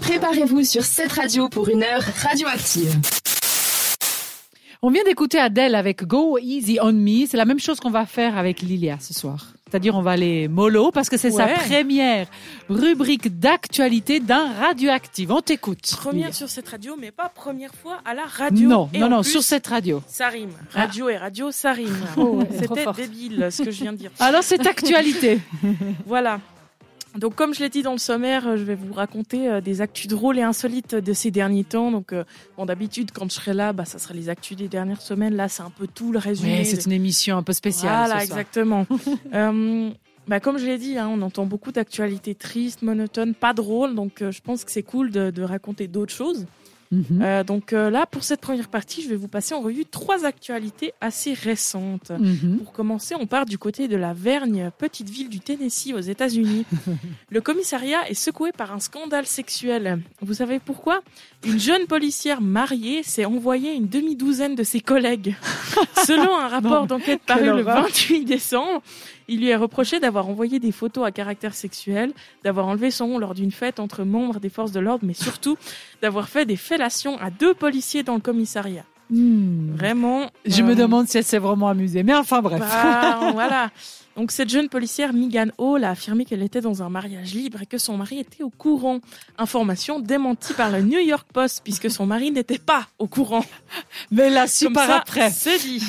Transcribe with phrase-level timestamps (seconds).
[0.00, 2.94] Préparez-vous sur cette radio pour une heure radioactive.
[4.82, 7.26] On vient d'écouter Adele avec Go Easy on Me.
[7.26, 9.46] C'est la même chose qu'on va faire avec Lilia ce soir.
[9.70, 12.26] C'est-à-dire, on va aller mollo parce que c'est sa première
[12.68, 15.30] rubrique d'actualité d'un radioactive.
[15.30, 15.82] On t'écoute.
[15.96, 16.32] Première Lilia.
[16.32, 18.68] sur cette radio, mais pas première fois à la radio.
[18.68, 20.02] Non, Et non, non, plus, sur cette radio.
[20.08, 20.50] Ça rime.
[20.72, 21.94] Radio et radio, ça rime.
[22.16, 24.10] Oh, ouais, C'était débile ce que je viens de dire.
[24.18, 25.40] Alors, c'est actualité.
[26.06, 26.40] Voilà.
[27.16, 29.80] Donc, comme je l'ai dit dans le sommaire, euh, je vais vous raconter euh, des
[29.80, 31.90] actus drôles et insolites de ces derniers temps.
[31.90, 32.24] Donc, euh,
[32.56, 35.34] bon, d'habitude, quand je serai là, bah, ça sera les actus des dernières semaines.
[35.34, 36.58] Là, c'est un peu tout le résumé.
[36.58, 38.06] Ouais, c'est une émission un peu spéciale.
[38.06, 38.38] Voilà, ce soir.
[38.38, 38.86] exactement.
[39.34, 39.90] Euh,
[40.28, 43.94] bah, comme je l'ai dit, hein, on entend beaucoup d'actualités tristes, monotones, pas drôles.
[43.94, 46.46] Donc, euh, je pense que c'est cool de, de raconter d'autres choses.
[46.90, 47.22] Mhm.
[47.22, 50.24] Euh, donc euh, là, pour cette première partie, je vais vous passer en revue trois
[50.24, 52.10] actualités assez récentes.
[52.10, 52.58] Mhm.
[52.58, 56.66] Pour commencer, on part du côté de la Vergne, petite ville du Tennessee aux États-Unis.
[57.30, 60.00] Le commissariat est secoué par un scandale sexuel.
[60.20, 61.00] Vous savez pourquoi?
[61.46, 65.36] Une jeune policière mariée s'est envoyée une demi-douzaine de ses collègues.
[66.04, 67.82] Selon un rapport d'enquête paru le horreur.
[67.84, 68.82] 28 décembre,
[69.30, 73.18] il lui est reproché d'avoir envoyé des photos à caractère sexuel, d'avoir enlevé son nom
[73.18, 75.56] lors d'une fête entre membres des forces de l'ordre, mais surtout
[76.02, 78.84] d'avoir fait des fellations à deux policiers dans le commissariat.
[79.10, 79.74] Hmm.
[79.74, 80.30] Vraiment.
[80.44, 82.02] Je euh, me demande si elle s'est vraiment amusée.
[82.02, 82.60] Mais enfin, bref.
[82.60, 83.70] bah, voilà.
[84.16, 87.66] Donc cette jeune policière, Megan Hall, a affirmé qu'elle était dans un mariage libre et
[87.66, 89.00] que son mari était au courant.
[89.38, 93.44] Information démentie par le New York Post puisque son mari n'était pas au courant.
[94.10, 95.30] Mais là, Comme par après.
[95.30, 95.82] C'est dit.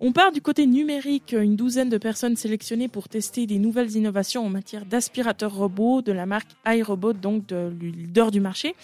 [0.00, 1.34] On part du côté numérique.
[1.38, 6.12] Une douzaine de personnes sélectionnées pour tester des nouvelles innovations en matière d'aspirateurs robots de
[6.12, 8.74] la marque iRobot, donc de le leader du marché,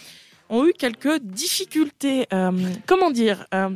[0.51, 2.27] ont eu quelques difficultés.
[2.33, 2.51] Euh,
[2.87, 3.71] comment dire Euh,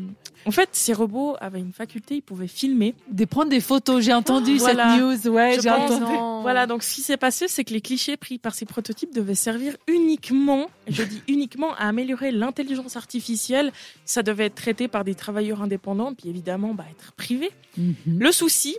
[0.46, 2.94] En fait, ces robots avaient une faculté, ils pouvaient filmer.
[3.10, 4.04] De prendre des photos.
[4.04, 4.90] J'ai entendu Voilà.
[4.94, 5.32] cette news.
[5.34, 6.12] Ouais, j'ai entendu.
[6.42, 9.34] Voilà, donc ce qui s'est passé, c'est que les clichés pris par ces prototypes devaient
[9.34, 13.72] servir uniquement, je dis uniquement, à améliorer l'intelligence artificielle.
[14.04, 17.50] Ça devait être traité par des travailleurs indépendants, puis évidemment, bah, être privé.
[17.78, 17.94] Mhm.
[18.18, 18.76] Le souci,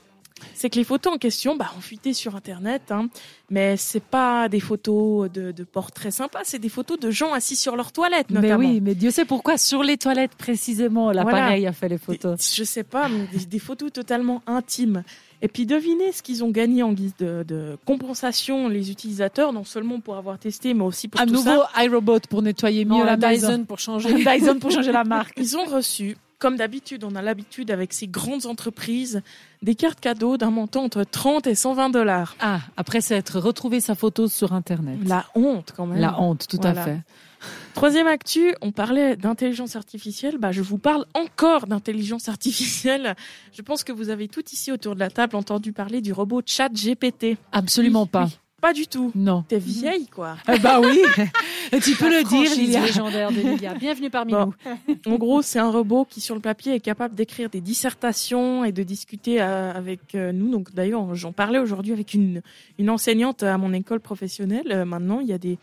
[0.54, 3.08] c'est que les photos en question bah, ont fuité sur Internet, hein,
[3.50, 7.56] mais c'est pas des photos de, de portraits sympas, c'est des photos de gens assis
[7.56, 8.68] sur leur toilette, Mais notamment.
[8.70, 12.54] oui, mais Dieu sait pourquoi sur les toilettes précisément l'appareil a fait les Des- photos.
[12.56, 15.04] je sais pas, mais des, des photos totalement intimes.
[15.42, 19.64] Et puis devinez ce qu'ils ont gagné en guise de, de compensation, les utilisateurs, non
[19.64, 21.84] seulement pour avoir testé, mais aussi pour Un tout nouveau ça.
[21.84, 23.48] iRobot pour nettoyer mieux Non, la la maison.
[23.50, 24.14] Dyson pour changer.
[24.24, 25.34] Dyson pour changer la marque.
[25.38, 29.22] Ils ont reçu, comme d'habitude, on a l'habitude avec ces grandes entreprises,
[29.62, 32.36] des cartes cadeaux d'un montant entre 30 et 120 dollars.
[32.40, 35.00] Ah, après s'être retrouvé sa photo sur Internet.
[35.06, 36.00] La honte quand même.
[36.00, 36.82] La honte, tout Voilà.
[36.82, 37.00] à fait.
[37.76, 40.38] Troisième actu, on parlait d'intelligence artificielle.
[40.40, 43.16] Bah, je vous parle encore d'intelligence artificielle.
[43.54, 46.42] Je pense que vous avez tout ici autour de la table entendu parler du robot
[46.46, 47.38] Chat GPT.
[47.52, 48.30] Absolument pas.
[48.66, 49.12] Pas du tout.
[49.14, 49.44] Non.
[49.48, 50.38] T'es vieille, quoi.
[50.52, 51.00] Eh bah oui,
[51.84, 52.82] tu peux le dire, Lilia.
[52.84, 53.76] légendaire de Lilia.
[53.76, 54.54] Bienvenue parmi Bon.
[54.88, 54.96] nous.
[55.14, 58.72] En gros, c'est un robot qui, sur le papier, est capable d'écrire des dissertations et
[58.72, 60.50] de discuter euh, avec euh, nous.
[60.50, 62.42] Donc, d'ailleurs, j'en parlais aujourd'hui avec une,
[62.80, 64.72] une enseignante à mon école professionnelle.
[64.72, 65.60] Euh, maintenant, il y a des,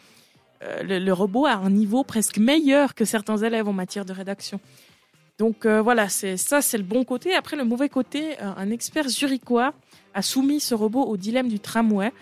[0.62, 4.12] euh, le, le robot a un niveau presque meilleur que certains élèves en matière de
[4.12, 4.60] rédaction.
[5.38, 7.34] Donc euh, voilà, c'est ça, c'est le bon côté.
[7.34, 9.74] Après, le mauvais côté, euh, un expert zurichois
[10.14, 12.12] a soumis ce robot au dilemme du tramway.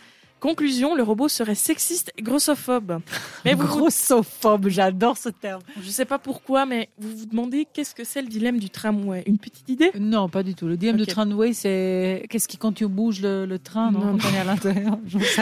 [0.41, 3.01] Conclusion, le robot serait sexiste et grossophobe.
[3.45, 5.61] Mais vous, Grossophobe, j'adore ce terme.
[5.83, 9.23] je sais pas pourquoi, mais vous vous demandez qu'est-ce que c'est le dilemme du tramway
[9.27, 9.91] Une petite idée?
[9.99, 10.67] Non, pas du tout.
[10.67, 14.19] Le dilemme du tramway, c'est qu'est-ce qui quand tu bouges le, le train, non, Non,
[14.19, 14.99] quand on est à l'intérieur.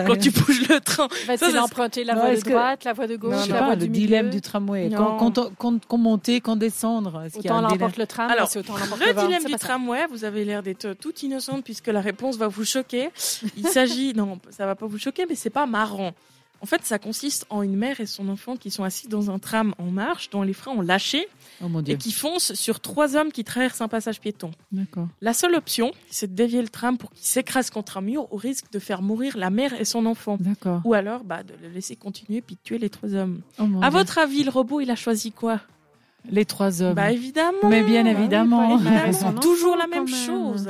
[0.07, 1.07] Quand tu bouges le train.
[1.07, 3.19] En fait, Ça, c'est d'emprunter la Non, voie de que- droite, la voie de Je
[3.19, 4.37] gauche, sais la pas, voie le du dilemme milieu.
[4.37, 4.89] du tramway.
[4.89, 5.17] Non.
[5.19, 7.25] Quand, quand, quand, quand monter, quand descendre.
[7.37, 10.63] Autant l'emporte le train, Alors, autant l'emporte le Le dilemme du tramway, vous avez l'air
[10.63, 13.11] d'être toute innocente puisque la réponse va vous choquer.
[13.57, 16.13] Il s'agit, non, ça va pas vous choquer, mais c'est pas marrant.
[16.61, 19.39] En fait, ça consiste en une mère et son enfant qui sont assis dans un
[19.39, 21.29] tram en marche, dont les freins ont lâché
[21.63, 24.51] Oh et qui foncent sur trois hommes qui traversent un passage piéton.
[25.21, 28.37] La seule option, c'est de dévier le tram pour qu'il s'écrase contre un mur au
[28.37, 30.37] risque de faire mourir la mère et son enfant.
[30.85, 33.41] Ou alors, bah, de le laisser continuer puis de tuer les trois hommes.
[33.61, 33.99] Oh À Dieu.
[34.01, 35.61] votre avis, le robot, il a choisi quoi?
[36.31, 36.95] Les trois hommes.
[36.95, 37.69] Bah évidemment.
[37.69, 38.75] Mais bien Bah évidemment.
[38.77, 39.07] oui, pas évidemment.
[39.09, 40.69] Ils sont toujours la même chose.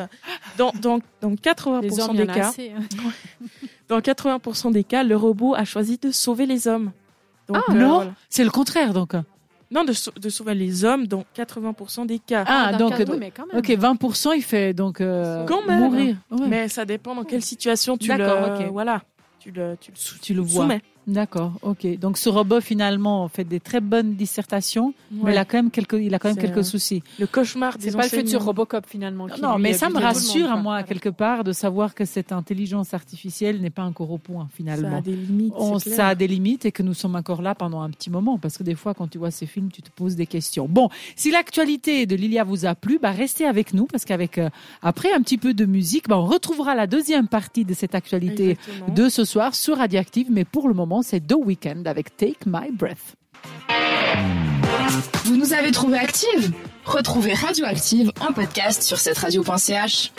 [0.57, 2.83] Dans, dans, dans 80% Les hommes, il des cas, hein.
[3.89, 6.93] dans 80% des cas, le robot a choisi de sauver les hommes.
[7.49, 8.11] Donc, Ah euh, non, voilà.
[8.29, 9.13] c'est le contraire donc.
[9.71, 12.45] Non, de, sau- de sauver les hommes dans 80% des cas.
[12.47, 13.59] Ah, le donc cas- oui, mais quand même.
[13.59, 15.81] ok, 20% il fait donc euh, Quand même.
[15.81, 16.17] mourir.
[16.31, 16.47] Ouais.
[16.49, 18.67] Mais ça dépend dans quelle situation tu le, D'accord, ok.
[18.73, 19.03] voilà,
[19.41, 20.63] tu le, tu le, sou- Tu le tu vois.
[20.65, 20.83] soumets.
[21.09, 21.99] D'accord, ok.
[21.99, 25.95] Donc ce robot finalement fait des très bonnes dissertations, mais il a quand même quelques,
[25.95, 27.03] il a quand même quelques euh, soucis.
[27.19, 28.45] Le cauchemar des C'est pas le futur.
[28.45, 29.27] Robocop finalement.
[29.27, 30.83] qui, Non, mais ça me rassure à moi Voilà.
[30.83, 34.99] quelque part de savoir que cette intelligence artificielle n'est pas encore au point Ça finalement.
[34.99, 35.55] a des limites.
[35.57, 35.97] On, c'est clair.
[35.97, 38.59] ça a des limites et que nous sommes encore là pendant un petit moment parce
[38.59, 40.67] que des fois quand tu vois ces films tu te poses des questions.
[40.69, 44.51] Bon, si l'actualité de Lilia vous a plu, bah restez avec nous parce qu'avec euh,
[44.83, 48.51] après un petit peu de musique, bah on retrouvera la deuxième partie de cette actualité
[48.51, 48.95] Exactement.
[48.95, 50.27] de ce soir sur Radioactive.
[50.31, 53.17] Mais pour le moment, c'est The Weeknd avec Take My Breath.
[55.25, 56.53] Vous nous avez trouvé active
[56.85, 60.13] Retrouvez Radioactive en podcast sur cette radio.ch.